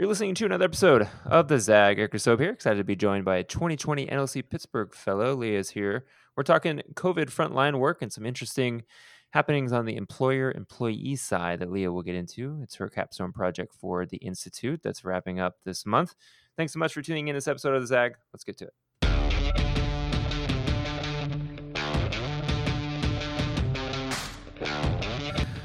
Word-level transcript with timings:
You're 0.00 0.08
listening 0.08 0.34
to 0.36 0.46
another 0.46 0.64
episode 0.64 1.06
of 1.26 1.48
the 1.48 1.60
Zag. 1.60 1.98
Eric 1.98 2.18
Soap 2.18 2.40
here. 2.40 2.52
Excited 2.52 2.78
to 2.78 2.84
be 2.84 2.96
joined 2.96 3.26
by 3.26 3.36
a 3.36 3.44
2020 3.44 4.06
NLC 4.06 4.42
Pittsburgh 4.48 4.94
fellow 4.94 5.34
Leah 5.34 5.58
is 5.58 5.68
here. 5.68 6.06
We're 6.34 6.42
talking 6.42 6.80
COVID 6.94 7.26
frontline 7.26 7.78
work 7.78 8.00
and 8.00 8.10
some 8.10 8.24
interesting 8.24 8.84
happenings 9.32 9.74
on 9.74 9.84
the 9.84 9.96
employer 9.96 10.52
employee 10.52 11.16
side 11.16 11.58
that 11.58 11.70
Leah 11.70 11.92
will 11.92 12.00
get 12.00 12.14
into. 12.14 12.60
It's 12.62 12.76
her 12.76 12.88
capstone 12.88 13.32
project 13.32 13.74
for 13.78 14.06
the 14.06 14.16
Institute 14.16 14.80
that's 14.82 15.04
wrapping 15.04 15.38
up 15.38 15.56
this 15.66 15.84
month. 15.84 16.14
Thanks 16.56 16.72
so 16.72 16.78
much 16.78 16.94
for 16.94 17.02
tuning 17.02 17.28
in 17.28 17.34
this 17.34 17.46
episode 17.46 17.74
of 17.74 17.82
the 17.82 17.86
Zag. 17.86 18.14
Let's 18.32 18.44
get 18.44 18.56
to 18.56 18.68
it. 18.68 18.72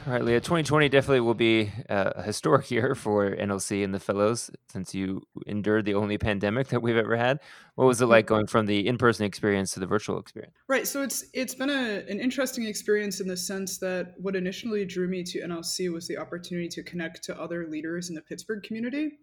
All 0.07 0.13
right, 0.13 0.23
Leah, 0.23 0.39
2020 0.39 0.87
definitely 0.87 1.21
will 1.21 1.33
be 1.33 1.71
a 1.89 2.21
historic 2.21 2.69
year 2.69 2.93
for 2.93 3.35
NLC 3.35 3.83
and 3.83 3.91
the 3.91 3.99
fellows 3.99 4.51
since 4.67 4.93
you 4.93 5.23
endured 5.47 5.85
the 5.85 5.95
only 5.95 6.19
pandemic 6.19 6.67
that 6.67 6.83
we've 6.83 6.95
ever 6.95 7.17
had. 7.17 7.39
What 7.73 7.85
was 7.85 8.01
it 8.01 8.05
like 8.05 8.27
going 8.27 8.45
from 8.45 8.67
the 8.67 8.87
in-person 8.87 9.25
experience 9.25 9.73
to 9.73 9.79
the 9.79 9.87
virtual 9.87 10.19
experience? 10.19 10.53
Right, 10.67 10.85
so 10.85 11.01
it's 11.01 11.25
it's 11.33 11.55
been 11.55 11.71
a, 11.71 12.03
an 12.07 12.19
interesting 12.19 12.65
experience 12.65 13.19
in 13.19 13.27
the 13.27 13.35
sense 13.35 13.79
that 13.79 14.13
what 14.19 14.35
initially 14.35 14.85
drew 14.85 15.07
me 15.07 15.23
to 15.23 15.41
NLC 15.41 15.91
was 15.91 16.07
the 16.07 16.17
opportunity 16.17 16.67
to 16.67 16.83
connect 16.83 17.23
to 17.23 17.41
other 17.41 17.65
leaders 17.67 18.09
in 18.09 18.13
the 18.13 18.21
Pittsburgh 18.21 18.61
community. 18.61 19.13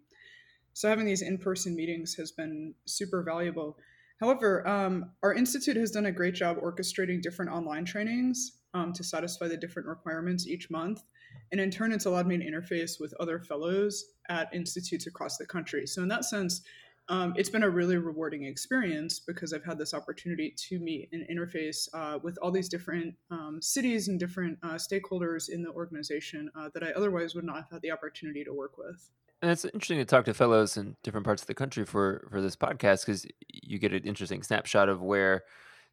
So 0.73 0.89
having 0.89 1.05
these 1.05 1.21
in-person 1.21 1.77
meetings 1.77 2.13
has 2.15 2.33
been 2.33 2.73
super 2.83 3.23
valuable. 3.23 3.77
However, 4.19 4.67
um, 4.67 5.11
our 5.23 5.33
institute 5.33 5.77
has 5.77 5.91
done 5.91 6.07
a 6.07 6.11
great 6.11 6.35
job 6.35 6.57
orchestrating 6.57 7.21
different 7.21 7.51
online 7.51 7.85
trainings 7.85 8.62
um, 8.73 8.93
to 8.93 9.03
satisfy 9.03 9.47
the 9.47 9.57
different 9.57 9.87
requirements 9.87 10.47
each 10.47 10.69
month. 10.69 11.01
And 11.51 11.59
in 11.59 11.71
turn, 11.71 11.91
it's 11.91 12.05
allowed 12.05 12.27
me 12.27 12.37
to 12.37 12.45
interface 12.45 12.99
with 12.99 13.13
other 13.19 13.39
fellows 13.39 14.03
at 14.29 14.53
institutes 14.53 15.07
across 15.07 15.37
the 15.37 15.45
country. 15.45 15.85
So, 15.87 16.01
in 16.01 16.07
that 16.09 16.25
sense, 16.25 16.61
um, 17.09 17.33
it's 17.35 17.49
been 17.49 17.63
a 17.63 17.69
really 17.69 17.97
rewarding 17.97 18.45
experience 18.45 19.19
because 19.19 19.51
I've 19.51 19.65
had 19.65 19.77
this 19.77 19.93
opportunity 19.93 20.55
to 20.69 20.79
meet 20.79 21.09
and 21.11 21.27
interface 21.27 21.87
uh, 21.93 22.19
with 22.23 22.37
all 22.41 22.49
these 22.49 22.69
different 22.69 23.15
um, 23.29 23.59
cities 23.61 24.07
and 24.07 24.19
different 24.19 24.57
uh, 24.63 24.75
stakeholders 24.75 25.49
in 25.49 25.63
the 25.63 25.71
organization 25.71 26.49
uh, 26.55 26.69
that 26.73 26.83
I 26.83 26.91
otherwise 26.91 27.35
would 27.35 27.43
not 27.43 27.55
have 27.55 27.71
had 27.71 27.81
the 27.81 27.91
opportunity 27.91 28.43
to 28.45 28.53
work 28.53 28.77
with. 28.77 29.09
And 29.41 29.51
it's 29.51 29.65
interesting 29.65 29.97
to 29.97 30.05
talk 30.05 30.23
to 30.25 30.33
fellows 30.33 30.77
in 30.77 30.95
different 31.03 31.25
parts 31.25 31.43
of 31.43 31.47
the 31.47 31.53
country 31.53 31.83
for 31.83 32.25
for 32.31 32.39
this 32.39 32.55
podcast 32.55 33.05
because 33.05 33.27
you 33.49 33.77
get 33.77 33.91
an 33.91 34.03
interesting 34.03 34.41
snapshot 34.41 34.87
of 34.87 35.01
where 35.01 35.43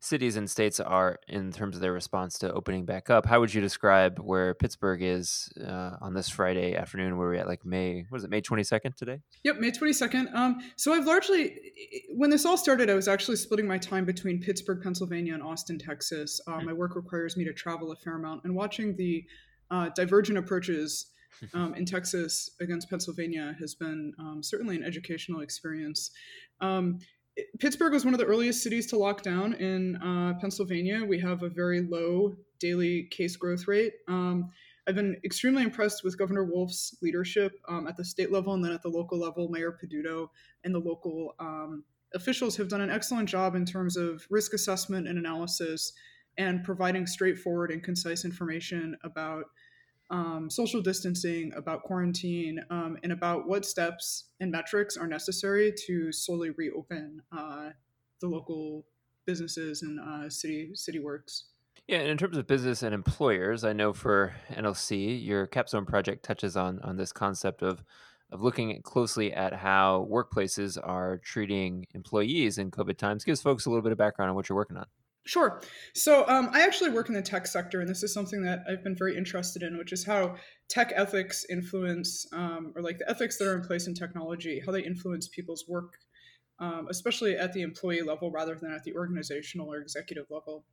cities 0.01 0.37
and 0.37 0.51
states 0.51 0.81
are 0.81 1.19
in 1.29 1.53
terms 1.53 1.77
of 1.77 1.83
their 1.83 1.93
response 1.93 2.39
to 2.39 2.53
opening 2.53 2.87
back 2.87 3.11
up. 3.11 3.27
How 3.27 3.39
would 3.39 3.53
you 3.53 3.61
describe 3.61 4.19
where 4.19 4.55
Pittsburgh 4.55 5.03
is 5.03 5.51
uh, 5.63 5.97
on 6.01 6.15
this 6.15 6.29
Friday 6.29 6.75
afternoon? 6.75 7.19
Where 7.19 7.29
we're 7.29 7.35
at, 7.35 7.47
like 7.47 7.65
May, 7.65 8.07
what 8.09 8.19
is 8.19 8.25
it, 8.25 8.31
May 8.31 8.41
twenty 8.41 8.65
second 8.65 8.97
today? 8.97 9.21
Yep, 9.45 9.59
May 9.59 9.71
twenty 9.71 9.93
second. 9.93 10.31
Um, 10.35 10.61
so 10.77 10.95
I've 10.95 11.07
largely, 11.07 11.55
when 12.15 12.31
this 12.31 12.47
all 12.47 12.57
started, 12.57 12.89
I 12.89 12.95
was 12.95 13.09
actually 13.09 13.37
splitting 13.37 13.67
my 13.67 13.79
time 13.79 14.07
between 14.07 14.41
Pittsburgh, 14.41 14.83
Pennsylvania, 14.83 15.35
and 15.35 15.43
Austin, 15.43 15.79
Texas. 15.79 16.41
Uh, 16.47 16.61
my 16.63 16.73
work 16.73 16.97
requires 16.97 17.37
me 17.37 17.45
to 17.45 17.53
travel 17.53 17.93
a 17.93 17.97
fair 17.97 18.17
amount, 18.17 18.45
and 18.45 18.55
watching 18.55 18.97
the 18.97 19.25
uh, 19.71 19.91
divergent 19.95 20.39
approaches. 20.39 21.07
Um, 21.55 21.75
in 21.75 21.87
Texas 21.87 22.51
against 22.61 22.91
Pennsylvania 22.91 23.57
has 23.61 23.75
been 23.75 24.13
um, 24.19 24.43
certainly 24.43 24.77
an 24.77 24.83
educational 24.83 25.41
experience. 25.41 26.11
Um, 26.61 26.99
Pittsburgh 27.59 27.93
was 27.93 28.05
one 28.05 28.15
of 28.15 28.21
the 28.21 28.27
earliest 28.27 28.63
cities 28.63 28.87
to 28.89 28.97
lock 28.97 29.23
down 29.23 29.55
in 29.55 29.97
uh, 29.97 30.35
Pennsylvania. 30.41 31.05
We 31.05 31.19
have 31.21 31.43
a 31.43 31.49
very 31.49 31.83
low 31.83 32.35
daily 32.59 33.05
case 33.11 33.37
growth 33.37 33.67
rate. 33.67 33.95
Um, 34.09 34.51
I've 34.87 34.95
been 34.95 35.21
extremely 35.25 35.63
impressed 35.63 36.03
with 36.03 36.19
Governor 36.19 36.45
Wolf's 36.45 36.97
leadership 37.03 37.53
um, 37.69 37.87
at 37.87 37.97
the 37.97 38.05
state 38.05 38.33
level 38.33 38.55
and 38.55 38.65
then 38.65 38.73
at 38.73 38.83
the 38.83 38.89
local 38.89 39.19
level. 39.19 39.49
Mayor 39.49 39.73
Peduto 39.73 40.29
and 40.65 40.75
the 40.75 40.79
local 40.79 41.35
um, 41.39 41.85
officials 42.15 42.57
have 42.57 42.69
done 42.69 42.81
an 42.81 42.91
excellent 42.91 43.29
job 43.29 43.55
in 43.55 43.65
terms 43.65 43.97
of 43.97 44.27
risk 44.31 44.53
assessment 44.53 45.07
and 45.07 45.19
analysis 45.19 45.93
and 46.39 46.65
providing 46.65 47.07
straightforward 47.07 47.71
and 47.71 47.83
concise 47.83 48.25
information 48.25 48.97
about 49.05 49.45
um, 50.11 50.51
social 50.51 50.83
distancing, 50.83 51.53
about 51.57 51.83
quarantine, 51.83 52.61
um, 52.71 52.99
and 53.03 53.13
about 53.13 53.47
what 53.47 53.65
steps 53.65 54.31
and 54.41 54.51
metrics 54.51 54.97
are 54.97 55.07
necessary 55.07 55.73
to 55.87 56.13
slowly 56.13 56.51
reopen 56.51 57.23
uh, 57.37 57.71
the 58.21 58.29
local 58.29 58.87
businesses 59.27 59.83
and 59.83 60.01
uh, 60.01 60.29
city 60.29 60.71
city 60.75 60.99
works. 60.99 61.45
Yeah, 61.87 61.99
and 61.99 62.09
in 62.09 62.19
terms 62.19 62.37
of 62.37 62.47
business 62.47 62.83
and 62.83 62.95
employers, 62.95 63.65
I 63.65 63.73
know 63.73 63.93
for 63.93 64.35
NLC, 64.51 65.25
your 65.25 65.47
capstone 65.47 65.87
project 65.87 66.25
touches 66.25 66.57
on 66.57 66.81
on 66.81 66.97
this 66.97 67.13
concept 67.13 67.63
of 67.63 67.83
of 68.33 68.43
looking 68.43 68.81
closely 68.83 69.33
at 69.33 69.53
how 69.53 70.07
workplaces 70.11 70.79
are 70.81 71.19
treating 71.19 71.87
employees 71.95 72.59
in 72.59 72.71
COVID 72.71 72.97
times. 72.97 73.25
Gives 73.25 73.43
folks 73.43 73.67
a 73.67 73.71
little 73.71 73.83
bit 73.83 73.93
of 73.93 73.99
background 73.99 74.31
on 74.31 74.37
what 74.37 74.49
you're 74.49 74.57
working 74.57 74.77
on. 74.77 74.87
Sure. 75.31 75.63
So 75.95 76.27
um, 76.27 76.51
I 76.53 76.63
actually 76.63 76.91
work 76.91 77.09
in 77.09 77.15
the 77.15 77.23
tech 77.23 77.47
sector, 77.47 77.81
and 77.81 77.89
this 77.89 78.03
is 78.03 78.13
something 78.13 78.43
that 78.43 78.65
I've 78.69 78.83
been 78.83 78.97
very 78.97 79.17
interested 79.17 79.63
in, 79.63 79.79
which 79.79 79.93
is 79.93 80.05
how 80.05 80.35
tech 80.69 80.93
ethics 80.97 81.47
influence, 81.49 82.27
um, 82.33 82.73
or 82.75 82.83
like 82.83 82.99
the 82.99 83.09
ethics 83.09 83.39
that 83.39 83.47
are 83.47 83.55
in 83.55 83.63
place 83.63 83.87
in 83.87 83.95
technology, 83.95 84.61
how 84.67 84.73
they 84.73 84.83
influence 84.83 85.29
people's 85.29 85.67
work, 85.69 85.93
um, 86.59 86.89
especially 86.91 87.37
at 87.37 87.53
the 87.53 87.63
employee 87.63 88.03
level 88.03 88.33
rather 88.33 88.57
than 88.57 88.73
at 88.73 88.83
the 88.83 88.93
organizational 88.93 89.73
or 89.73 89.77
executive 89.77 90.27
level. 90.31 90.65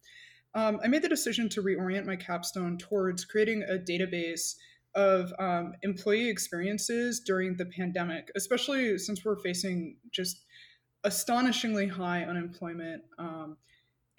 Um, 0.55 0.79
I 0.83 0.87
made 0.87 1.03
the 1.03 1.09
decision 1.09 1.49
to 1.49 1.61
reorient 1.61 2.07
my 2.07 2.15
capstone 2.15 2.79
towards 2.79 3.25
creating 3.25 3.61
a 3.61 3.77
database 3.77 4.55
of 4.95 5.31
um, 5.37 5.73
employee 5.83 6.29
experiences 6.29 7.19
during 7.19 7.57
the 7.57 7.67
pandemic, 7.67 8.31
especially 8.35 8.97
since 8.97 9.23
we're 9.23 9.37
facing 9.37 9.97
just 10.11 10.45
astonishingly 11.03 11.85
high 11.85 12.23
unemployment. 12.23 13.03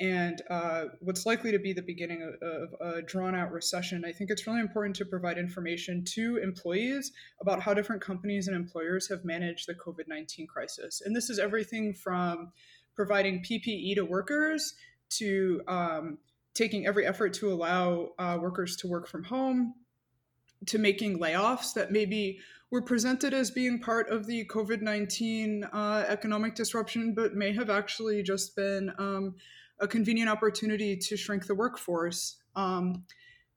And 0.01 0.43
uh, 0.49 0.85
what's 1.01 1.27
likely 1.27 1.51
to 1.51 1.59
be 1.59 1.73
the 1.73 1.83
beginning 1.83 2.23
of, 2.23 2.35
of 2.41 2.75
a 2.81 3.03
drawn 3.03 3.35
out 3.35 3.51
recession, 3.51 4.05
I 4.05 4.13
think 4.13 4.31
it's 4.31 4.47
really 4.47 4.61
important 4.61 4.95
to 4.97 5.05
provide 5.05 5.39
information 5.39 6.05
to 6.15 6.37
employees 6.37 7.11
about 7.41 7.61
how 7.61 7.75
different 7.75 8.01
companies 8.01 8.47
and 8.47 8.57
employers 8.57 9.09
have 9.09 9.25
managed 9.25 9.67
the 9.67 9.75
COVID 9.75 10.07
19 10.07 10.47
crisis. 10.47 11.03
And 11.05 11.17
this 11.17 11.31
is 11.31 11.41
everything 11.41 11.95
from 11.95 12.53
providing 12.95 13.43
PPE 13.43 13.97
to 13.97 14.05
workers 14.05 14.75
to 15.11 15.63
um, 15.67 16.19
taking 16.55 16.87
every 16.87 17.05
effort 17.05 17.33
to 17.35 17.53
allow 17.53 18.11
uh, 18.19 18.39
workers 18.41 18.77
to 18.77 18.87
work 18.87 19.09
from 19.09 19.25
home 19.25 19.75
to 20.67 20.79
making 20.79 21.19
layoffs 21.19 21.73
that 21.75 21.93
maybe 21.93 22.39
were 22.71 22.83
presented 22.83 23.33
as 23.33 23.51
being 23.51 23.81
part 23.81 24.11
of 24.11 24.27
the 24.27 24.45
COVID 24.47 24.83
19 24.83 25.65
uh, 25.65 26.05
economic 26.09 26.55
disruption, 26.55 27.15
but 27.15 27.35
may 27.35 27.53
have 27.53 27.71
actually 27.71 28.23
just 28.23 28.55
been. 28.55 28.93
Um, 28.99 29.35
a 29.81 29.89
convenient 29.89 30.31
opportunity 30.31 30.97
to 30.97 31.17
shrink 31.17 31.47
the 31.47 31.55
workforce. 31.55 32.37
Um, 32.57 33.05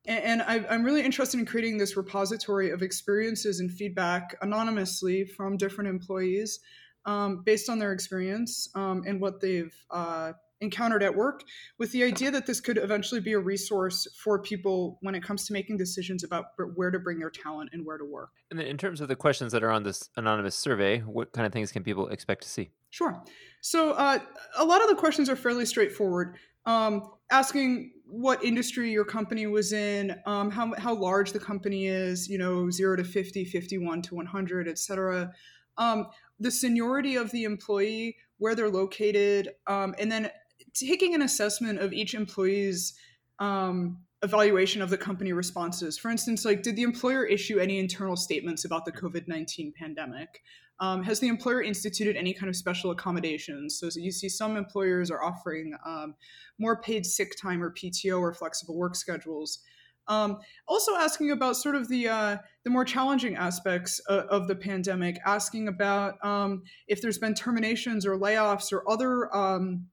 and, 0.06 0.24
and 0.24 0.42
I, 0.42 0.74
am 0.74 0.84
really 0.84 1.04
interested 1.04 1.40
in 1.40 1.46
creating 1.46 1.78
this 1.78 1.96
repository 1.96 2.72
of 2.72 2.82
experiences 2.82 3.60
and 3.60 3.72
feedback 3.72 4.36
anonymously 4.42 5.26
from 5.26 5.58
different 5.58 5.90
employees 5.90 6.60
um, 7.06 7.44
based 7.44 7.70
on 7.70 7.80
their 7.80 7.92
experience 7.92 8.70
um, 8.76 9.04
and 9.06 9.20
what 9.20 9.42
they've 9.42 9.76
uh, 9.90 10.34
encountered 10.62 11.04
at 11.04 11.16
work, 11.16 11.44
with 11.78 11.92
the 11.92 12.04
idea 12.04 12.32
that 12.32 12.46
this 12.46 12.62
could 12.62 12.78
eventually 12.78 13.20
be 13.20 13.34
a 13.34 13.40
resource 13.40 14.08
for 14.24 14.42
people 14.42 14.98
when 15.02 15.16
it 15.16 15.24
comes 15.24 15.46
to 15.48 15.54
making 15.54 15.78
decisions 15.78 16.24
about 16.24 16.46
where 16.76 16.92
to 16.92 17.00
bring 17.00 17.20
their 17.20 17.30
talent 17.30 17.70
and 17.74 17.86
where 17.86 17.98
to 17.98 18.06
work. 18.06 18.30
And 18.50 18.60
then 18.60 18.68
in 18.68 18.78
terms 18.78 19.02
of 19.02 19.08
the 19.08 19.16
questions 19.16 19.52
that 19.52 19.64
are 19.64 19.72
on 19.72 19.84
this 19.84 20.10
anonymous 20.16 20.56
survey, 20.56 21.00
what 21.00 21.34
kind 21.34 21.46
of 21.46 21.52
things 21.52 21.72
can 21.72 21.84
people 21.84 22.08
expect 22.08 22.44
to 22.44 22.50
see? 22.50 22.72
Sure. 22.90 23.22
So 23.62 23.92
uh, 23.92 24.20
a 24.58 24.66
lot 24.66 24.82
of 24.82 24.90
the 24.90 24.96
questions 24.96 25.30
are 25.30 25.36
fairly 25.36 25.66
straightforward. 25.66 26.36
Um, 26.66 27.10
asking 27.32 27.94
what 28.06 28.44
industry 28.44 28.92
your 28.92 29.06
company 29.06 29.48
was 29.48 29.72
in, 29.74 30.16
um, 30.26 30.52
how, 30.52 30.74
how 30.78 30.94
large 30.94 31.32
the 31.32 31.40
company 31.40 31.88
is, 31.88 32.28
you 32.28 32.38
know, 32.38 32.70
0 32.70 32.98
to 32.98 33.04
50, 33.04 33.46
51 33.46 34.02
to 34.04 34.16
100, 34.16 34.68
et 34.68 34.78
cetera. 34.78 35.32
Um, 35.78 36.08
the 36.40 36.52
seniority 36.52 37.16
of 37.16 37.32
the 37.32 37.46
employee, 37.46 38.18
where 38.38 38.56
they're 38.56 38.70
located, 38.70 39.50
um, 39.68 39.96
and 39.98 40.12
then 40.12 40.30
taking 40.74 41.16
an 41.16 41.22
assessment 41.22 41.80
of 41.80 41.94
each 41.94 42.14
employee's 42.14 42.94
um, 43.40 44.00
evaluation 44.24 44.82
of 44.82 44.90
the 44.90 44.98
company 44.98 45.34
responses. 45.34 45.98
For 45.98 46.10
instance, 46.10 46.46
like 46.46 46.64
did 46.64 46.76
the 46.76 46.84
employer 46.84 47.26
issue 47.26 47.60
any 47.60 47.80
internal 47.80 48.16
statements 48.16 48.66
about 48.66 48.86
the 48.86 48.92
COVID 48.92 49.28
19 49.28 49.74
pandemic? 49.78 50.42
Um, 50.80 51.04
has 51.04 51.20
the 51.20 51.28
employer 51.28 51.62
instituted 51.62 52.16
any 52.16 52.34
kind 52.34 52.50
of 52.50 52.56
special 52.56 52.90
accommodations? 52.90 53.80
So, 53.80 53.90
so 53.90 54.00
you 54.00 54.12
see 54.12 54.30
some 54.30 54.58
employers 54.58 55.12
are 55.12 55.24
offering 55.24 55.76
um, 55.86 56.16
more 56.58 56.82
paid 56.82 57.06
sick 57.06 57.34
time 57.40 57.62
or 57.62 57.72
PTO 57.72 58.20
or 58.20 58.34
flexible 58.34 58.76
work 58.76 58.96
schedules. 58.96 59.60
Um, 60.08 60.40
also 60.68 60.96
asking 60.96 61.32
about 61.32 61.56
sort 61.56 61.76
of 61.76 61.88
the 61.88 62.10
uh, 62.10 62.38
the 62.64 62.72
more 62.72 62.84
challenging 62.84 63.36
aspects 63.36 64.00
of, 64.00 64.26
of 64.26 64.48
the 64.48 64.56
pandemic, 64.56 65.20
asking 65.26 65.68
about 65.68 66.24
um, 66.26 66.64
if 66.88 67.02
there's 67.02 67.20
been 67.20 67.36
terminations 67.36 68.06
or 68.06 68.18
layoffs 68.18 68.74
or 68.74 68.90
other 68.90 69.34
um, 69.36 69.86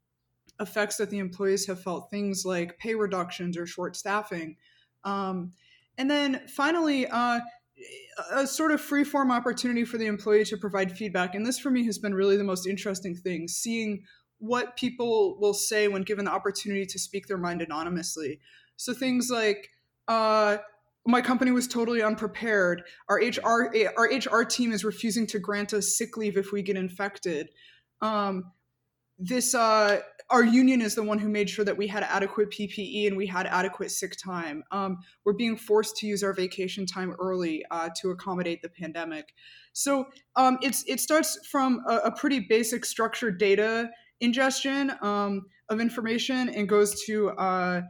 effects 0.60 0.96
that 0.96 1.10
the 1.10 1.18
employees 1.18 1.66
have 1.66 1.82
felt, 1.82 2.10
things 2.10 2.44
like 2.44 2.78
pay 2.78 2.94
reductions 2.94 3.56
or 3.56 3.66
short 3.66 3.96
staffing. 3.96 4.56
Um, 5.04 5.52
and 5.96 6.10
then 6.10 6.42
finally, 6.48 7.06
uh, 7.06 7.40
a 8.32 8.46
sort 8.46 8.72
of 8.72 8.80
free 8.80 9.04
form 9.04 9.30
opportunity 9.30 9.84
for 9.84 9.98
the 9.98 10.06
employee 10.06 10.44
to 10.44 10.56
provide 10.56 10.96
feedback. 10.96 11.34
And 11.34 11.46
this 11.46 11.58
for 11.58 11.70
me 11.70 11.84
has 11.86 11.98
been 11.98 12.14
really 12.14 12.36
the 12.36 12.44
most 12.44 12.66
interesting 12.66 13.14
thing 13.14 13.46
seeing 13.46 14.02
what 14.38 14.76
people 14.76 15.38
will 15.40 15.54
say 15.54 15.88
when 15.88 16.02
given 16.02 16.24
the 16.24 16.30
opportunity 16.30 16.86
to 16.86 16.98
speak 16.98 17.26
their 17.26 17.38
mind 17.38 17.62
anonymously. 17.62 18.40
So 18.76 18.94
things 18.94 19.30
like, 19.30 19.68
uh, 20.06 20.58
my 21.06 21.20
company 21.22 21.50
was 21.50 21.66
totally 21.66 22.02
unprepared. 22.02 22.82
Our 23.08 23.16
HR 23.16 23.72
our 23.96 24.04
HR 24.04 24.44
team 24.44 24.72
is 24.72 24.84
refusing 24.84 25.26
to 25.28 25.38
grant 25.38 25.72
us 25.72 25.96
sick 25.96 26.16
leave 26.16 26.36
if 26.36 26.52
we 26.52 26.62
get 26.62 26.76
infected. 26.76 27.48
Um, 28.02 28.52
this 29.18 29.54
uh, 29.54 30.00
our 30.30 30.44
union 30.44 30.82
is 30.82 30.94
the 30.94 31.02
one 31.02 31.18
who 31.18 31.28
made 31.28 31.48
sure 31.48 31.64
that 31.64 31.76
we 31.76 31.86
had 31.86 32.02
adequate 32.02 32.50
PPE 32.50 33.06
and 33.06 33.16
we 33.16 33.26
had 33.26 33.46
adequate 33.46 33.90
sick 33.90 34.14
time. 34.22 34.62
Um, 34.70 34.98
we're 35.24 35.32
being 35.32 35.56
forced 35.56 35.96
to 35.98 36.06
use 36.06 36.22
our 36.22 36.34
vacation 36.34 36.84
time 36.86 37.14
early 37.18 37.64
uh, 37.70 37.88
to 38.00 38.10
accommodate 38.10 38.60
the 38.60 38.68
pandemic. 38.68 39.32
So 39.72 40.06
um, 40.36 40.58
it's 40.60 40.84
it 40.86 41.00
starts 41.00 41.38
from 41.46 41.82
a, 41.88 41.96
a, 41.96 42.12
pretty 42.12 42.40
basic 42.40 42.84
structured 42.84 43.38
data 43.38 43.90
ingestion 44.20 44.92
um, 45.02 45.46
of 45.68 45.80
information 45.80 46.48
and 46.48 46.68
goes 46.68 47.02
to 47.04 47.30
uh, 47.30 47.82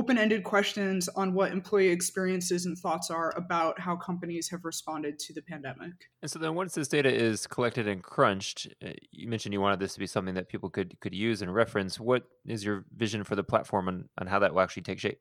open-ended 0.00 0.42
questions 0.44 1.08
on 1.10 1.34
what 1.34 1.52
employee 1.52 1.88
experiences 1.88 2.64
and 2.64 2.78
thoughts 2.78 3.10
are 3.10 3.34
about 3.36 3.78
how 3.78 3.94
companies 3.94 4.48
have 4.48 4.64
responded 4.64 5.18
to 5.18 5.34
the 5.34 5.42
pandemic. 5.42 5.92
And 6.22 6.30
so 6.30 6.38
then 6.38 6.54
once 6.54 6.72
this 6.72 6.88
data 6.88 7.12
is 7.12 7.46
collected 7.46 7.86
and 7.86 8.02
crunched, 8.02 8.66
uh, 8.82 8.92
you 9.10 9.28
mentioned 9.28 9.52
you 9.52 9.60
wanted 9.60 9.78
this 9.78 9.92
to 9.92 10.00
be 10.00 10.06
something 10.06 10.34
that 10.36 10.48
people 10.48 10.70
could 10.70 10.98
could 11.00 11.14
use 11.14 11.42
and 11.42 11.54
reference. 11.54 12.00
What 12.00 12.22
is 12.46 12.64
your 12.64 12.86
vision 12.96 13.24
for 13.24 13.36
the 13.36 13.44
platform 13.44 13.88
and, 13.88 14.04
and 14.18 14.26
how 14.26 14.38
that 14.38 14.54
will 14.54 14.62
actually 14.62 14.84
take 14.84 14.98
shape? 14.98 15.18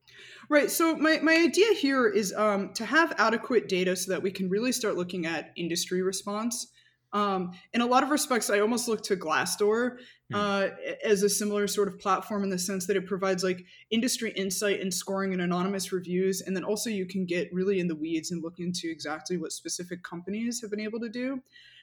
Right. 0.50 0.72
So 0.72 0.96
my, 0.96 1.20
my 1.22 1.34
idea 1.34 1.74
here 1.74 2.08
is 2.08 2.34
um, 2.34 2.72
to 2.76 2.86
have 2.86 3.14
adequate 3.18 3.68
data 3.68 3.98
so 3.98 4.14
that 4.14 4.24
we 4.24 4.32
can 4.32 4.50
really 4.50 4.72
start 4.72 4.96
looking 4.96 5.26
at 5.26 5.52
industry 5.58 6.02
response. 6.02 6.72
Um, 7.12 7.52
in 7.74 7.82
a 7.82 7.86
lot 7.86 8.04
of 8.04 8.10
respects, 8.10 8.50
I 8.50 8.60
almost 8.60 8.88
look 8.88 9.02
to 9.04 9.16
Glassdoor 9.16 9.98
Hmm. 10.30 10.36
uh, 10.36 10.68
as 11.04 11.24
a 11.24 11.30
similar 11.30 11.66
sort 11.68 11.88
of 11.88 11.98
platform 11.98 12.44
in 12.44 12.50
the 12.50 12.60
sense 12.60 12.86
that 12.86 12.96
it 12.96 13.08
provides 13.08 13.44
like 13.44 13.66
industry 13.90 14.32
insight 14.32 14.80
and 14.80 14.94
scoring 14.94 15.34
and 15.34 15.42
anonymous 15.42 15.92
reviews. 15.92 16.42
And 16.42 16.56
then 16.56 16.64
also 16.64 16.92
you 16.92 17.08
can 17.08 17.26
get 17.26 17.52
really 17.52 17.80
in 17.80 17.88
the 17.88 17.96
weeds 17.96 18.30
and 18.30 18.44
look 18.44 18.60
into 18.60 18.92
exactly 18.92 19.38
what 19.38 19.52
specific 19.52 20.04
companies 20.04 20.62
have 20.62 20.70
been 20.70 20.80
able 20.80 21.00
to 21.00 21.10
do. 21.10 21.42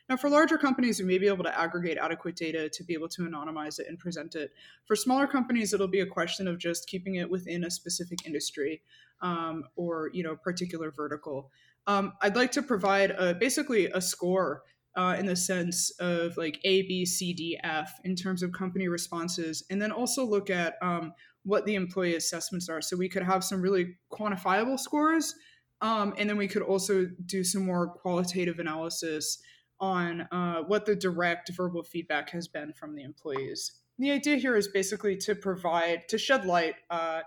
Now, 0.09 0.17
for 0.17 0.31
larger 0.31 0.57
companies, 0.57 1.01
we 1.01 1.07
may 1.07 1.19
be 1.19 1.27
able 1.27 1.43
to 1.43 1.59
aggregate 1.59 1.99
adequate 1.99 2.37
data 2.37 2.69
to 2.69 2.85
be 2.85 2.95
able 2.95 3.09
to 3.09 3.23
anonymize 3.23 3.81
it 3.81 3.89
and 3.89 3.99
present 3.99 4.37
it. 4.37 4.53
For 4.85 4.95
smaller 4.95 5.27
companies, 5.27 5.73
it'll 5.73 5.89
be 5.89 6.01
a 6.01 6.07
question 6.07 6.47
of 6.47 6.59
just 6.59 6.87
keeping 6.87 7.17
it 7.17 7.29
within 7.29 7.65
a 7.65 7.71
specific 7.71 8.25
industry 8.25 8.83
um, 9.21 9.65
or 9.75 10.11
you 10.13 10.23
know 10.23 10.37
particular 10.37 10.93
vertical. 10.93 11.51
Um, 11.89 12.13
I'd 12.23 12.37
like 12.37 12.53
to 12.53 12.63
provide 12.63 13.11
a, 13.13 13.35
basically 13.35 13.87
a 13.87 14.01
score 14.01 14.63
uh, 14.97 15.15
in 15.19 15.27
the 15.27 15.37
sense 15.37 15.91
of 16.01 16.37
like 16.37 16.59
A, 16.65 16.83
B, 16.83 17.05
C, 17.05 17.33
D, 17.33 17.59
F 17.63 17.93
in 18.05 18.17
terms 18.17 18.43
of 18.43 18.53
company 18.53 18.89
responses, 18.89 19.65
and 19.71 19.81
then 19.81 19.93
also 19.93 20.25
look 20.25 20.51
at 20.51 20.75
um, 20.83 21.13
what 21.45 21.65
the 21.67 21.75
employee 21.75 22.17
assessments 22.17 22.69
are. 22.69 22.81
So 22.81 22.97
we 22.97 23.09
could 23.09 23.23
have 23.23 23.45
some 23.45 23.61
really 23.61 23.97
quantifiable 24.11 24.79
scores, 24.79 25.35
um, 25.81 26.15
and 26.19 26.29
then 26.29 26.37
we 26.37 26.49
could 26.49 26.63
also 26.63 27.07
do 27.27 27.45
some 27.45 27.65
more 27.65 27.89
qualitative 27.89 28.59
analysis 28.59 29.39
on 29.79 30.23
uh, 30.33 30.63
what 30.63 30.87
the 30.87 30.97
direct 30.97 31.51
verbal 31.55 31.83
feedback 31.83 32.31
has 32.31 32.49
been 32.49 32.73
from 32.73 32.97
the 32.97 33.03
employees. 33.03 33.73
The 33.99 34.11
idea 34.11 34.37
here 34.37 34.57
is 34.57 34.69
basically 34.69 35.17
to 35.19 35.35
provide, 35.35 36.09
to 36.09 36.19
shed 36.19 36.47
light 36.47 36.75
uh, 36.91 37.21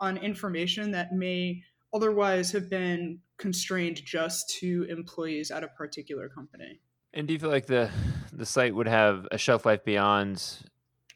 on 0.00 0.16
information 0.16 0.92
that 0.92 1.12
may 1.12 1.62
otherwise 1.92 2.52
have 2.52 2.68
been 2.70 3.20
constrained 3.38 4.00
just 4.04 4.48
to 4.60 4.86
employees 4.88 5.50
at 5.50 5.64
a 5.64 5.68
particular 5.68 6.28
company. 6.28 6.80
And 7.14 7.26
do 7.26 7.32
you 7.32 7.38
feel 7.38 7.50
like 7.50 7.66
the 7.66 7.90
the 8.32 8.46
site 8.46 8.74
would 8.74 8.88
have 8.88 9.26
a 9.32 9.38
shelf 9.38 9.64
life 9.64 9.84
beyond 9.84 10.42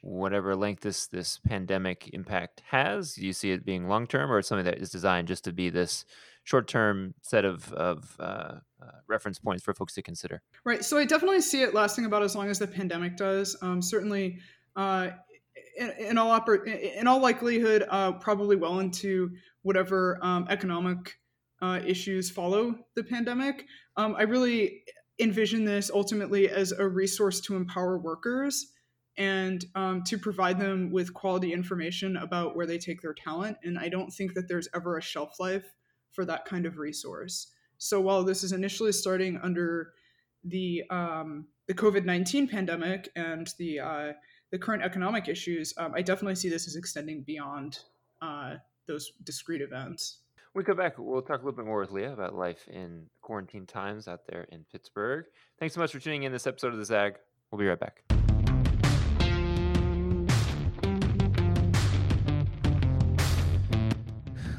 whatever 0.01 0.57
length 0.57 0.83
this 0.83 1.07
this 1.07 1.39
pandemic 1.47 2.11
impact 2.13 2.63
has? 2.71 3.15
Do 3.15 3.27
you 3.27 3.33
see 3.33 3.53
it 3.53 3.65
being 3.65 3.89
long 3.89 4.07
term, 4.07 4.31
or 4.31 4.43
something 4.43 4.65
that 4.65 4.79
is 4.79 4.91
designed 4.91 5.29
just 5.29 5.45
to 5.45 5.53
be 5.53 5.71
this 5.71 6.05
short 6.45 6.67
term 6.67 7.15
set 7.23 7.45
of 7.45 7.73
of 7.75 8.17
uh, 8.19 8.55
uh, 8.83 8.87
reference 9.07 9.39
points 9.39 9.63
for 9.63 9.75
folks 9.75 9.95
to 9.95 10.03
consider? 10.03 10.43
Right. 10.65 10.85
So 10.85 10.99
I 10.99 11.05
definitely 11.05 11.41
see 11.41 11.63
it 11.63 11.75
lasting 11.75 12.05
about 12.05 12.23
as 12.23 12.35
long 12.35 12.49
as 12.49 12.59
the 12.59 12.67
pandemic 12.67 13.17
does. 13.17 13.57
Um, 13.63 13.83
certainly. 13.83 14.39
Uh, 14.75 15.11
in, 15.77 15.91
in, 15.99 16.19
all 16.19 16.39
oper- 16.39 16.67
in 16.67 17.07
all 17.07 17.19
likelihood, 17.19 17.85
uh, 17.89 18.13
probably 18.13 18.57
well 18.57 18.81
into 18.81 19.31
whatever 19.63 20.19
um, 20.23 20.47
economic 20.51 21.19
uh, 21.63 21.81
issues 21.85 22.31
follow 22.31 22.75
the 22.95 23.05
pandemic. 23.05 23.67
Um, 23.97 24.15
I 24.19 24.23
really 24.23 24.83
envision 25.19 25.65
this 25.65 25.91
ultimately 25.91 26.49
as 26.49 26.73
a 26.73 26.87
resource 26.87 27.41
to 27.41 27.57
empower 27.57 27.99
workers 27.99 28.73
and 29.19 29.67
um, 29.75 30.03
to 30.05 30.17
provide 30.17 30.59
them 30.59 30.91
with 30.91 31.13
quality 31.13 31.53
information 31.53 32.17
about 32.17 32.57
where 32.57 32.67
they 32.67 32.79
take 32.79 33.03
their 33.03 33.15
talent. 33.15 33.59
And 33.63 33.79
I 33.79 33.89
don't 33.89 34.11
think 34.11 34.35
that 34.35 34.49
there's 34.49 34.69
ever 34.75 34.97
a 34.97 35.03
shelf 35.03 35.39
life 35.39 35.67
for 36.13 36.25
that 36.25 36.47
kind 36.47 36.67
of 36.67 36.79
resource. 36.79 37.53
So 37.79 38.01
while 38.01 38.25
this 38.25 38.43
is 38.43 38.53
initially 38.53 38.93
starting 38.93 39.39
under 39.43 39.93
the 40.45 40.85
um, 40.91 41.47
the 41.69 41.75
COVID 41.75 42.05
nineteen 42.05 42.49
pandemic 42.49 43.11
and 43.15 43.49
the 43.59 43.81
uh, 43.81 44.13
the 44.51 44.59
current 44.59 44.83
economic 44.83 45.29
issues, 45.29 45.75
um, 45.77 45.93
I 45.95 46.03
definitely 46.03 46.35
see 46.35 46.49
this 46.49 46.67
as 46.67 46.77
extending 46.77 47.23
beyond 47.23 47.79
uh, 48.21 48.55
those 48.87 49.13
discrete 49.25 49.63
events 49.63 50.22
we 50.55 50.63
come 50.63 50.77
back, 50.77 50.99
we'll 50.99 51.23
talk 51.23 51.41
a 51.41 51.45
little 51.45 51.57
bit 51.57 51.65
more 51.65 51.81
with 51.81 51.91
Leah 51.91 52.13
about 52.13 52.35
life 52.35 52.69
in 52.69 53.07
quarantine 53.23 53.67
times 53.67 54.07
out 54.07 54.21
there 54.29 54.47
in 54.53 54.67
Pittsburgh. 54.71 55.25
Thanks 55.59 55.75
so 55.75 55.81
much 55.81 55.93
for 55.93 55.99
tuning 55.99 56.25
in 56.25 56.33
this 56.33 56.47
episode 56.47 56.75
of 56.75 56.79
the 56.79 56.85
Zag. 56.85 57.15
We'll 57.51 57.59
be 57.59 57.67
right 57.67 57.81
back. 57.81 58.03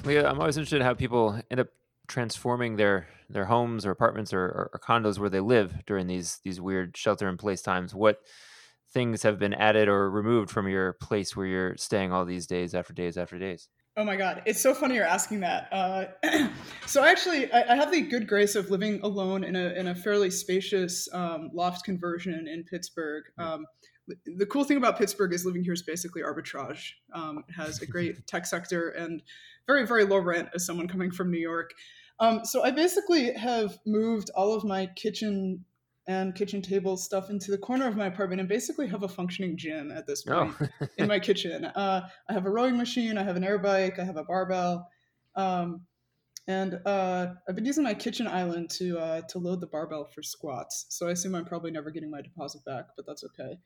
Leah, 0.04 0.28
I'm 0.28 0.40
always 0.40 0.57
interested 0.57 0.78
in 0.78 0.81
how 0.81 0.95
people 0.95 1.40
end 1.51 1.60
up 1.60 1.68
transforming 2.07 2.75
their 2.75 3.07
their 3.30 3.45
homes 3.45 3.86
or 3.86 3.92
apartments 3.92 4.34
or, 4.34 4.44
or, 4.44 4.69
or 4.74 4.80
condos 4.80 5.18
where 5.18 5.30
they 5.30 5.40
live 5.40 5.86
during 5.86 6.07
these 6.07 6.40
these 6.44 6.60
weird 6.60 6.98
shelter 6.98 7.30
in 7.30 7.38
place 7.38 7.62
times. 7.62 7.94
What 7.95 8.19
things 8.92 9.24
have 9.24 9.40
been 9.40 9.54
added 9.54 9.88
or 9.88 10.10
removed 10.10 10.50
from 10.50 10.68
your 10.68 10.94
place 10.94 11.36
where 11.36 11.45
you're 11.45 11.78
staying 11.78 12.12
all 12.12 12.25
these 12.25 12.45
days 12.48 12.74
after 12.75 12.94
days 12.94 13.18
after 13.18 13.40
days? 13.40 13.69
Oh 13.95 14.04
my 14.04 14.16
God, 14.16 14.42
it's 14.45 14.60
so 14.60 14.74
funny 14.74 14.95
you're 14.95 15.06
asking 15.06 15.42
that. 15.42 15.68
Uh, 15.72 16.06
so 16.88 17.04
I 17.04 17.12
actually, 17.12 17.51
I, 17.51 17.74
I, 17.74 17.75
have 17.75 17.92
the 17.92 18.01
good 18.01 18.28
grace 18.28 18.56
of 18.56 18.72
living 18.72 19.00
alone 19.04 19.44
in 19.44 19.56
a 19.56 19.69
in 19.74 19.88
a 19.88 19.94
fairly 19.94 20.31
spacious 20.31 21.07
um, 21.13 21.51
loft 21.54 21.86
conversion 21.86 22.48
in 22.48 22.63
Pittsburgh. 22.63 23.24
Um, 23.38 23.66
the 24.26 24.47
cool 24.47 24.64
thing 24.64 24.78
about 24.78 24.97
Pittsburgh 24.97 25.31
is 25.31 25.45
living 25.45 25.64
here 25.64 25.73
is 25.73 25.83
basically 25.83 26.23
arbitrage. 26.23 26.90
Um, 27.14 27.44
it 27.47 27.54
has 27.54 27.83
a 27.83 27.85
great 27.85 28.26
tech 28.28 28.47
sector 28.47 28.90
and 28.90 29.21
very 29.68 29.85
very 29.85 30.06
low 30.06 30.18
rent 30.18 30.50
as 30.56 30.66
someone 30.66 30.88
coming 30.88 31.12
from 31.12 31.30
New 31.30 31.40
York. 31.40 31.71
Um, 32.19 32.45
so 32.45 32.64
I 32.64 32.71
basically 32.71 33.31
have 33.33 33.78
moved 33.85 34.31
all 34.35 34.56
of 34.56 34.64
my 34.64 34.88
kitchen 34.95 35.66
and 36.07 36.36
kitchen 36.36 36.62
table 36.62 36.98
stuff 36.98 37.30
into 37.30 37.52
the 37.52 37.57
corner 37.57 37.88
of 37.88 37.95
my 37.95 38.07
apartment 38.07 38.40
and 38.40 38.50
basically 38.50 38.88
have 38.88 39.04
a 39.04 39.07
functioning 39.07 39.56
gym 39.56 39.92
at 39.92 40.06
this 40.06 40.26
oh. 40.28 40.54
point 40.57 40.72
oh. 40.81 40.88
in 40.98 41.07
my 41.07 41.19
kitchen. 41.19 41.68
Uh, 41.76 42.02
I 42.30 42.33
have 42.33 42.45
a 42.45 42.50
rowing 42.50 42.78
machine, 42.78 43.18
I 43.18 43.24
have 43.24 43.36
an 43.36 43.44
air 43.44 43.57
bike, 43.57 43.98
I 43.98 44.04
have 44.04 44.18
a 44.18 44.24
barbell, 44.24 44.88
um, 45.36 45.81
and 46.48 46.80
uh, 46.86 47.28
I've 47.48 47.56
been 47.56 47.66
using 47.66 47.83
my 47.83 47.94
kitchen 47.94 48.28
island 48.28 48.69
to 48.72 49.00
uh, 49.00 49.22
to 49.30 49.40
load 49.40 49.60
the 49.60 49.68
barbell 49.68 50.06
for 50.06 50.22
squats. 50.22 50.86
So 50.90 51.07
I 51.07 51.12
assume 51.12 51.36
I'm 51.36 51.45
probably 51.45 51.72
never 51.72 51.90
getting 51.90 52.12
my 52.12 52.22
deposit 52.22 52.64
back, 52.66 52.86
but 52.95 53.06
that's 53.07 53.24
okay. 53.24 53.57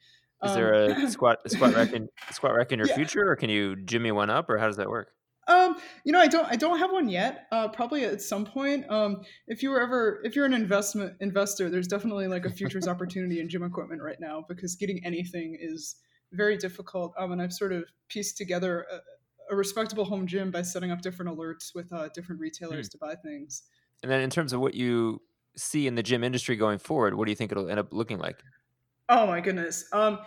Is 0.44 0.52
um, 0.52 0.56
there 0.56 0.74
a 0.74 1.10
squat 1.10 1.40
a 1.46 1.50
squat 1.50 1.76
rack 1.76 1.92
in 1.92 2.08
squat 2.32 2.56
rack 2.56 2.72
in 2.72 2.80
your 2.80 2.88
yeah. 2.88 2.96
future, 2.96 3.30
or 3.30 3.36
can 3.36 3.50
you 3.50 3.76
jimmy 3.76 4.12
one 4.12 4.30
up, 4.30 4.50
or 4.50 4.58
how 4.58 4.68
does 4.68 4.78
that 4.78 4.90
work? 4.90 5.10
Um, 5.48 5.78
you 6.04 6.12
know, 6.12 6.20
I 6.20 6.28
don't, 6.28 6.46
I 6.46 6.56
don't 6.56 6.78
have 6.80 6.92
one 6.92 7.08
yet. 7.08 7.48
Uh, 7.52 7.68
probably 7.70 8.04
at 8.04 8.22
some 8.22 8.46
point. 8.46 8.90
Um, 8.90 9.22
if 9.48 9.64
you 9.64 9.70
were 9.70 9.82
ever, 9.82 10.22
if 10.24 10.36
you're 10.36 10.46
an 10.46 10.54
investment 10.54 11.14
investor, 11.22 11.70
there's 11.70 11.88
definitely 11.88 12.28
like 12.28 12.46
a 12.46 12.50
futures 12.50 12.88
opportunity 12.88 13.40
in 13.40 13.50
gym 13.50 13.64
equipment 13.64 14.02
right 14.02 14.20
now 14.20 14.44
because 14.48 14.76
getting 14.76 15.04
anything 15.06 15.58
is 15.60 15.96
very 16.34 16.58
difficult. 16.58 17.14
Um, 17.18 17.32
and 17.32 17.42
I've 17.42 17.54
sort 17.54 17.72
of 17.72 17.86
pieced 18.10 18.38
together 18.38 18.86
a, 18.92 19.54
a 19.54 19.56
respectable 19.56 20.06
home 20.06 20.28
gym 20.28 20.52
by 20.52 20.62
setting 20.62 20.92
up 20.92 21.02
different 21.02 21.36
alerts 21.36 21.74
with 21.74 21.92
uh, 21.94 22.10
different 22.14 22.42
retailers 22.42 22.88
hmm. 22.88 22.92
to 22.92 22.98
buy 22.98 23.16
things. 23.16 23.64
And 24.04 24.12
then, 24.12 24.22
in 24.22 24.30
terms 24.30 24.54
of 24.54 24.60
what 24.60 24.76
you 24.76 25.22
see 25.56 25.88
in 25.88 25.96
the 25.96 26.04
gym 26.04 26.24
industry 26.24 26.56
going 26.56 26.78
forward, 26.78 27.16
what 27.16 27.26
do 27.26 27.32
you 27.32 27.36
think 27.36 27.52
it'll 27.52 27.70
end 27.70 27.80
up 27.80 27.92
looking 27.92 28.20
like? 28.20 28.44
Oh 29.10 29.26
my 29.26 29.40
goodness. 29.40 29.86
Um, 29.94 30.20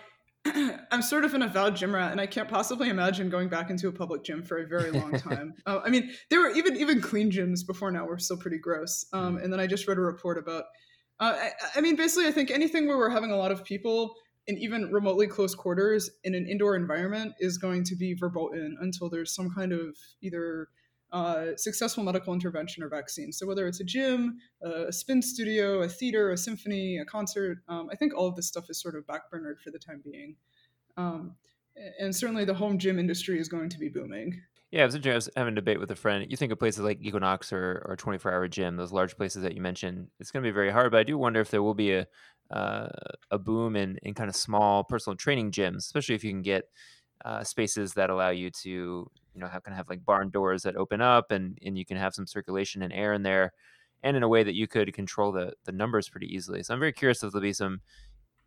I'm 0.90 1.02
sort 1.02 1.25
of 1.25 1.35
an 1.35 1.42
avowed 1.42 1.76
gym 1.76 1.94
rat, 1.94 2.12
and 2.12 2.20
I 2.20 2.26
can't 2.26 2.49
possibly 2.49 2.88
imagine 2.88 3.28
going 3.28 3.49
back 3.49 3.70
into 3.70 3.88
a 3.88 3.92
public 3.92 4.25
gym 4.25 4.42
for 4.42 4.59
a 4.59 4.66
very 4.66 4.90
long 5.00 5.12
time. 5.12 5.54
uh, 5.66 5.80
I 5.85 5.90
mean, 5.90 6.11
there 6.30 6.40
were 6.40 6.50
even 6.50 6.76
even 6.76 7.00
clean 7.00 7.30
gyms 7.30 7.66
before 7.66 7.90
now 7.90 8.06
were 8.06 8.18
still 8.18 8.38
pretty 8.38 8.59
gross. 8.59 9.04
Um, 9.12 9.37
mm. 9.37 9.44
and 9.44 9.52
then 9.52 9.61
I 9.61 9.66
just 9.66 9.87
read 9.87 9.99
a 9.99 10.02
report 10.02 10.38
about. 10.38 10.64
Uh, 11.18 11.37
I, 11.37 11.50
I, 11.76 11.80
mean, 11.82 11.97
basically, 11.97 12.26
I 12.26 12.32
think 12.32 12.50
anything 12.50 12.87
where 12.87 12.97
we're 12.97 13.11
having 13.11 13.30
a 13.30 13.37
lot 13.37 13.52
of 13.52 13.62
people 13.62 14.14
in 14.47 14.56
even 14.56 14.90
remotely 14.90 15.26
close 15.26 15.54
quarters 15.54 16.11
in 16.25 16.35
an 16.35 16.47
indoor 16.47 16.75
environment 16.75 17.35
is 17.40 17.59
going 17.59 17.85
to 17.85 17.94
be 17.94 18.14
verboten 18.14 18.76
until 18.80 19.11
there's 19.11 19.35
some 19.35 19.50
kind 19.54 19.73
of 19.73 19.97
either 20.23 20.68
uh, 21.12 21.57
successful 21.57 22.05
medical 22.05 22.33
intervention 22.33 22.83
or 22.83 22.88
vaccine. 22.88 23.33
So 23.33 23.47
whether 23.47 23.67
it's 23.67 23.81
a 23.81 23.85
gym, 23.85 24.38
a 24.62 24.93
spin 24.93 25.23
studio, 25.23 25.83
a 25.83 25.88
theater, 25.88 26.31
a 26.31 26.37
symphony, 26.37 26.99
a 26.99 27.05
concert, 27.05 27.59
um, 27.69 27.88
I 27.93 27.97
think 27.97 28.14
all 28.14 28.26
of 28.26 28.37
this 28.37 28.47
stuff 28.47 28.71
is 28.71 28.81
sort 28.81 28.97
of 28.97 29.07
backburnered 29.07 29.61
for 29.62 29.71
the 29.71 29.79
time 29.79 30.02
being. 30.05 30.37
Um, 30.97 31.35
and 31.99 32.14
certainly 32.14 32.45
the 32.45 32.55
home 32.55 32.79
gym 32.79 32.99
industry 32.99 33.40
is 33.40 33.49
going 33.49 33.71
to 33.71 33.79
be 33.79 33.88
booming. 33.88 34.40
Yeah, 34.71 34.83
I 34.83 34.87
was, 34.87 34.95
I 35.05 35.14
was 35.14 35.29
having 35.35 35.55
a 35.55 35.57
debate 35.57 35.81
with 35.81 35.90
a 35.90 35.97
friend. 35.97 36.26
You 36.29 36.37
think 36.37 36.52
of 36.52 36.59
places 36.61 36.85
like 36.85 36.99
Equinox 37.00 37.52
or, 37.52 37.85
or 37.88 37.97
24 37.97 38.33
Hour 38.33 38.47
Gym, 38.47 38.76
those 38.76 38.93
large 38.93 39.17
places 39.17 39.43
that 39.43 39.55
you 39.57 39.61
mentioned, 39.61 40.09
it's 40.21 40.31
going 40.31 40.45
to 40.45 40.49
be 40.49 40.55
very 40.55 40.71
hard. 40.71 40.93
But 40.93 41.00
I 41.00 41.02
do 41.02 41.19
wonder 41.19 41.40
if 41.40 41.50
there 41.50 41.62
will 41.62 41.75
be 41.75 41.93
a 41.93 42.07
uh, 42.50 42.88
a 43.31 43.38
boom 43.38 43.76
in, 43.76 43.97
in 44.02 44.14
kind 44.14 44.29
of 44.29 44.35
small 44.35 44.83
personal 44.85 45.17
training 45.17 45.52
gyms, 45.52 45.79
especially 45.79 46.14
if 46.14 46.25
you 46.25 46.31
can 46.31 46.43
get 46.43 46.64
uh, 47.24 47.44
spaces 47.44 47.94
that 47.94 48.10
allow 48.10 48.30
you 48.30 48.50
to, 48.50 48.70
you 48.70 49.40
know, 49.40 49.46
have 49.46 49.62
kind 49.62 49.74
of 49.74 49.76
have 49.76 49.88
like 49.88 50.04
barn 50.04 50.30
doors 50.30 50.62
that 50.62 50.76
open 50.76 51.00
up 51.00 51.30
and, 51.30 51.58
and 51.64 51.76
you 51.76 51.84
can 51.84 51.96
have 51.96 52.14
some 52.14 52.26
circulation 52.26 52.82
and 52.82 52.92
air 52.92 53.12
in 53.12 53.22
there 53.22 53.52
and 54.02 54.16
in 54.16 54.22
a 54.22 54.28
way 54.28 54.42
that 54.42 54.54
you 54.54 54.66
could 54.66 54.92
control 54.94 55.32
the, 55.32 55.52
the 55.64 55.72
numbers 55.72 56.08
pretty 56.08 56.34
easily. 56.34 56.62
So 56.62 56.72
I'm 56.72 56.80
very 56.80 56.92
curious 56.92 57.22
if 57.22 57.32
there'll 57.32 57.42
be 57.42 57.52
some 57.52 57.80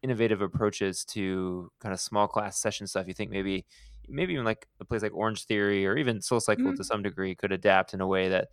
innovative 0.02 0.42
approaches 0.42 1.06
to 1.06 1.72
kind 1.80 1.94
of 1.94 2.00
small 2.00 2.28
class 2.28 2.60
session 2.60 2.88
stuff. 2.88 3.08
You 3.08 3.14
think 3.14 3.32
maybe 3.32 3.66
maybe 4.10 4.34
even 4.34 4.46
like 4.46 4.68
a 4.82 4.86
place 4.86 5.02
like 5.02 5.14
Orange 5.14 5.46
Theory 5.46 5.86
or 5.88 5.96
even 5.96 6.22
Soul 6.22 6.40
Cycle 6.40 6.66
mm-hmm. 6.66 6.76
to 6.76 6.84
some 6.84 7.02
degree 7.02 7.36
could 7.36 7.52
adapt 7.52 7.94
in 7.94 8.02
a 8.02 8.08
way 8.08 8.30
that 8.30 8.50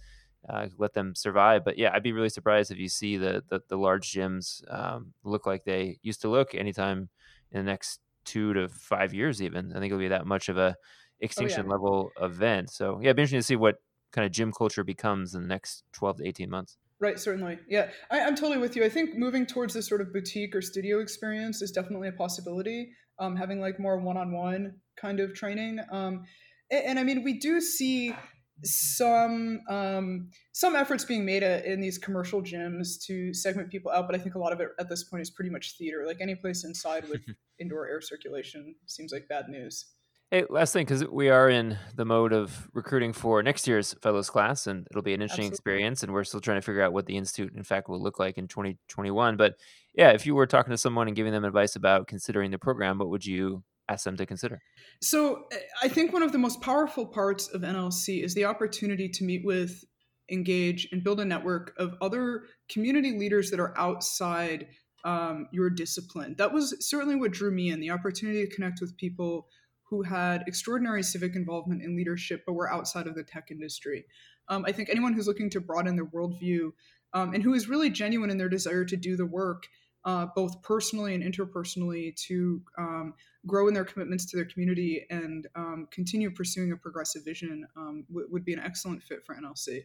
uh, 0.48 0.68
let 0.78 0.94
them 0.94 1.14
survive. 1.14 1.64
But 1.64 1.76
yeah, 1.76 1.90
I'd 1.92 2.02
be 2.02 2.12
really 2.12 2.28
surprised 2.28 2.70
if 2.70 2.78
you 2.78 2.88
see 2.88 3.16
the 3.16 3.42
the, 3.48 3.60
the 3.68 3.76
large 3.76 4.12
gyms 4.12 4.62
um, 4.72 5.12
look 5.24 5.46
like 5.46 5.64
they 5.64 5.98
used 6.02 6.20
to 6.22 6.28
look 6.28 6.54
anytime 6.54 7.08
in 7.50 7.64
the 7.64 7.70
next 7.70 8.00
two 8.24 8.52
to 8.54 8.68
five 8.68 9.14
years. 9.14 9.42
Even 9.42 9.72
I 9.72 9.80
think 9.80 9.86
it'll 9.86 9.98
be 9.98 10.08
that 10.08 10.26
much 10.26 10.48
of 10.48 10.58
a 10.58 10.76
extinction 11.20 11.62
oh, 11.62 11.64
yeah. 11.64 11.72
level 11.72 12.10
event. 12.20 12.70
So 12.70 12.98
yeah, 13.00 13.08
it'd 13.08 13.16
be 13.16 13.22
interesting 13.22 13.40
to 13.40 13.44
see 13.44 13.56
what 13.56 13.76
kind 14.12 14.26
of 14.26 14.32
gym 14.32 14.52
culture 14.52 14.84
becomes 14.84 15.34
in 15.34 15.42
the 15.42 15.48
next 15.48 15.84
twelve 15.92 16.18
to 16.18 16.26
eighteen 16.26 16.50
months. 16.50 16.76
Right, 17.00 17.18
certainly. 17.18 17.58
Yeah, 17.66 17.88
I, 18.10 18.18
am 18.18 18.36
totally 18.36 18.58
with 18.58 18.76
you. 18.76 18.84
I 18.84 18.90
think 18.90 19.16
moving 19.16 19.46
towards 19.46 19.72
this 19.72 19.88
sort 19.88 20.02
of 20.02 20.12
boutique 20.12 20.54
or 20.54 20.60
studio 20.60 21.00
experience 21.00 21.62
is 21.62 21.70
definitely 21.70 22.08
a 22.08 22.12
possibility. 22.12 22.90
Um, 23.18 23.36
having 23.36 23.58
like 23.58 23.80
more 23.80 23.98
one-on-one 23.98 24.74
kind 25.00 25.20
of 25.20 25.34
training, 25.34 25.78
um, 25.90 26.24
and, 26.70 26.84
and, 26.84 26.98
I 26.98 27.02
mean, 27.02 27.22
we 27.22 27.38
do 27.38 27.60
see 27.60 28.14
some 28.62 29.61
um, 29.69 30.29
some 30.52 30.76
efforts 30.76 31.05
being 31.05 31.25
made 31.25 31.43
at, 31.43 31.64
in 31.64 31.81
these 31.81 31.99
commercial 31.99 32.43
gyms 32.43 33.02
to 33.07 33.33
segment 33.33 33.71
people 33.71 33.90
out, 33.90 34.07
but 34.07 34.14
I 34.14 34.19
think 34.19 34.35
a 34.35 34.38
lot 34.38 34.52
of 34.52 34.61
it 34.61 34.69
at 34.79 34.88
this 34.88 35.05
point 35.05 35.23
is 35.23 35.31
pretty 35.31 35.50
much 35.50 35.76
theater. 35.76 36.05
Like 36.07 36.19
any 36.21 36.35
place 36.35 36.64
inside 36.64 37.09
with 37.09 37.23
indoor 37.59 37.88
air 37.88 38.00
circulation 38.00 38.75
seems 38.87 39.12
like 39.12 39.29
bad 39.29 39.49
news. 39.49 39.87
Hey, 40.31 40.45
last 40.49 40.73
thing, 40.73 40.85
because 40.85 41.05
we 41.09 41.29
are 41.29 41.50
in 41.50 41.76
the 41.97 42.05
mode 42.05 42.33
of 42.33 42.69
recruiting 42.73 43.12
for 43.12 43.43
next 43.43 43.67
year's 43.67 43.95
fellows 43.95 44.31
class, 44.31 44.69
and 44.69 44.87
it'll 44.88 45.02
be 45.02 45.12
an 45.12 45.23
interesting 45.23 45.47
Absolutely. 45.47 45.57
experience. 45.57 46.02
And 46.05 46.12
we're 46.12 46.23
still 46.23 46.38
trying 46.38 46.59
to 46.59 46.62
figure 46.62 46.83
out 46.83 46.93
what 46.93 47.07
the 47.07 47.17
institute, 47.17 47.52
in 47.57 47.64
fact, 47.64 47.88
will 47.88 48.00
look 48.00 48.21
like 48.21 48.38
in 48.38 48.47
2021. 48.47 49.37
But 49.37 49.57
yeah, 49.93 50.11
if 50.11 50.26
you 50.26 50.37
were 50.37 50.47
talking 50.47 50.71
to 50.71 50.79
someone 50.79 51.09
and 51.09 51.17
giving 51.17 51.33
them 51.33 51.45
advice 51.45 51.75
about 51.75 52.07
considering 52.07 52.52
the 52.52 52.59
program, 52.59 52.99
what 52.99 53.09
would 53.09 53.26
you 53.26 53.64
ask 53.90 54.04
them 54.04 54.16
to 54.16 54.26
consider? 54.26 54.61
So, 55.02 55.47
I 55.82 55.88
think 55.88 56.12
one 56.12 56.23
of 56.23 56.32
the 56.32 56.38
most 56.38 56.61
powerful 56.61 57.06
parts 57.06 57.49
of 57.49 57.62
NLC 57.62 58.23
is 58.23 58.35
the 58.35 58.44
opportunity 58.44 59.09
to 59.09 59.25
meet 59.25 59.44
with, 59.44 59.85
engage, 60.30 60.88
and 60.92 61.02
build 61.02 61.20
a 61.20 61.25
network 61.25 61.75
of 61.78 61.97
other 62.00 62.44
community 62.68 63.18
leaders 63.18 63.50
that 63.50 63.61
are 63.61 63.76
outside 63.76 64.68
um, 65.04 65.49
your 65.52 65.70
discipline. 65.70 66.35
That 66.38 66.52
was 66.52 66.76
certainly 66.87 67.16
what 67.16 67.32
drew 67.32 67.50
me 67.50 67.70
in 67.70 67.80
the 67.80 67.90
opportunity 67.90 68.47
to 68.47 68.54
connect 68.54 68.80
with 68.80 68.97
people 68.97 69.49
who 69.90 70.02
had 70.02 70.44
extraordinary 70.47 71.02
civic 71.02 71.35
involvement 71.35 71.82
in 71.82 71.97
leadership 71.97 72.44
but 72.47 72.52
were 72.52 72.73
outside 72.73 73.06
of 73.06 73.14
the 73.14 73.25
tech 73.25 73.50
industry. 73.50 74.04
Um, 74.49 74.64
I 74.66 74.73
think 74.73 74.88
anyone 74.88 75.12
who's 75.12 75.26
looking 75.26 75.50
to 75.50 75.61
broaden 75.61 75.97
their 75.97 76.06
worldview 76.06 76.70
um, 77.12 77.35
and 77.35 77.42
who 77.42 77.54
is 77.54 77.68
really 77.68 77.90
genuine 77.90 78.30
in 78.30 78.38
their 78.38 78.49
desire 78.49 78.85
to 78.85 78.97
do 78.97 79.16
the 79.16 79.26
work, 79.26 79.66
uh, 80.04 80.26
both 80.35 80.62
personally 80.62 81.14
and 81.14 81.23
interpersonally, 81.23 82.14
to 82.16 82.62
um, 82.78 83.14
grow 83.47 83.69
in 83.69 83.75
their 83.75 83.85
commitments 83.85 84.25
to 84.26 84.37
their 84.37 84.47
community 84.47 85.07
and 85.11 85.47
um, 85.54 85.88
continue 85.90 86.30
pursuing 86.30 86.73
a 86.73 86.76
progressive 86.76 87.25
vision 87.25 87.66
um, 87.76 88.04
w- 88.09 88.28
would 88.30 88.45
be 88.45 88.52
an 88.52 88.61
excellent 88.61 89.02
fit 89.02 89.25
for 89.25 89.35
NLC. 89.35 89.85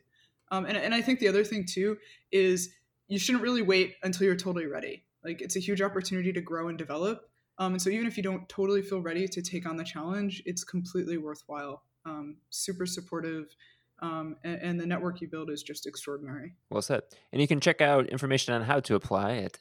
Um, 0.52 0.66
and, 0.66 0.78
and 0.78 0.94
I 0.94 1.02
think 1.02 1.20
the 1.20 1.28
other 1.28 1.44
thing 1.44 1.66
too 1.66 1.98
is 2.32 2.74
you 3.08 3.20
shouldn't 3.20 3.44
really 3.44 3.62
wait 3.62 3.96
until 4.04 4.26
you're 4.26 4.36
totally 4.36 4.68
ready. 4.68 5.04
Like 5.24 5.42
it's 5.42 5.56
a 5.56 5.60
huge 5.60 5.82
opportunity 5.82 6.32
to 6.34 6.42
grow 6.42 6.68
and 6.68 6.78
develop. 6.78 7.30
Um, 7.58 7.74
and 7.74 7.82
so 7.82 7.90
even 7.90 8.06
if 8.06 8.18
you 8.18 8.24
don't 8.24 8.48
totally 8.50 8.82
feel 8.82 9.02
ready 9.02 9.28
to 9.28 9.42
take 9.42 9.68
on 9.68 9.78
the 9.78 9.84
challenge, 9.84 10.44
it's 10.46 10.64
completely 10.64 11.18
worthwhile. 11.18 11.84
Um, 12.06 12.38
super 12.50 12.86
supportive. 12.86 13.56
Um, 14.02 14.36
and, 14.44 14.62
and, 14.62 14.80
the 14.80 14.86
network 14.86 15.22
you 15.22 15.30
build 15.30 15.50
is 15.50 15.64
just 15.64 15.88
extraordinary. 15.88 16.54
Well 16.70 16.82
said. 16.82 17.04
And 17.32 17.42
you 17.42 17.48
can 17.48 17.62
check 17.62 17.80
out 17.80 18.10
information 18.10 18.54
on 18.54 18.62
how 18.62 18.82
to 18.82 18.96
apply 18.96 19.38
at 19.38 19.58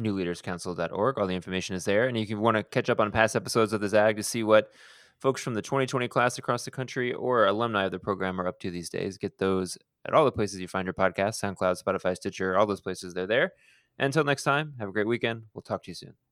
newleaderscouncil.org. 0.00 1.18
All 1.18 1.26
the 1.26 1.34
information 1.34 1.76
is 1.76 1.84
there. 1.84 2.08
And 2.08 2.16
if 2.16 2.30
you 2.30 2.38
want 2.38 2.56
to 2.56 2.62
catch 2.62 2.90
up 2.90 3.00
on 3.00 3.10
past 3.10 3.36
episodes 3.36 3.72
of 3.72 3.80
the 3.80 3.88
ZAG 3.88 4.16
to 4.16 4.22
see 4.22 4.42
what 4.42 4.70
folks 5.20 5.42
from 5.42 5.54
the 5.54 5.62
2020 5.62 6.08
class 6.08 6.38
across 6.38 6.64
the 6.64 6.70
country 6.70 7.12
or 7.12 7.46
alumni 7.46 7.84
of 7.84 7.92
the 7.92 7.98
program 7.98 8.40
are 8.40 8.46
up 8.46 8.58
to 8.60 8.70
these 8.70 8.88
days, 8.88 9.18
get 9.18 9.38
those 9.38 9.76
at 10.06 10.14
all 10.14 10.24
the 10.24 10.32
places 10.32 10.60
you 10.60 10.68
find 10.68 10.86
your 10.86 10.94
podcast 10.94 11.40
SoundCloud, 11.40 11.82
Spotify, 11.82 12.16
Stitcher, 12.16 12.56
all 12.56 12.66
those 12.66 12.80
places, 12.80 13.14
they're 13.14 13.26
there. 13.26 13.52
Until 13.98 14.24
next 14.24 14.44
time, 14.44 14.74
have 14.78 14.88
a 14.88 14.92
great 14.92 15.06
weekend. 15.06 15.44
We'll 15.52 15.62
talk 15.62 15.82
to 15.84 15.90
you 15.90 15.94
soon. 15.94 16.29